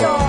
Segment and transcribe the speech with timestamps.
[0.00, 0.23] Santo.